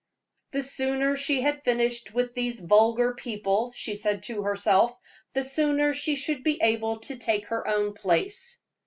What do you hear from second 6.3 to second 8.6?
be able to take her own place."